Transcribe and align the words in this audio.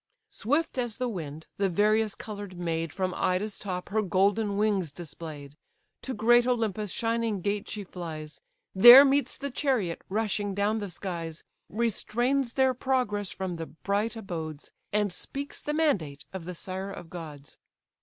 Swift 0.31 0.79
as 0.79 0.97
the 0.97 1.07
wind, 1.07 1.45
the 1.57 1.69
various 1.69 2.15
colour'd 2.15 2.57
maid 2.57 2.91
From 2.91 3.13
Ida's 3.15 3.59
top 3.59 3.89
her 3.89 4.01
golden 4.01 4.57
wings 4.57 4.91
display'd; 4.91 5.55
To 6.01 6.15
great 6.15 6.47
Olympus' 6.47 6.89
shining 6.91 7.39
gate 7.41 7.69
she 7.69 7.83
flies, 7.83 8.41
There 8.73 9.05
meets 9.05 9.37
the 9.37 9.51
chariot 9.51 10.01
rushing 10.09 10.55
down 10.55 10.79
the 10.79 10.89
skies, 10.89 11.43
Restrains 11.69 12.53
their 12.53 12.73
progress 12.73 13.29
from 13.31 13.57
the 13.57 13.67
bright 13.67 14.15
abodes, 14.15 14.71
And 14.91 15.13
speaks 15.13 15.61
the 15.61 15.71
mandate 15.71 16.25
of 16.33 16.45
the 16.45 16.55
sire 16.55 16.89
of 16.89 17.11
gods. 17.11 17.59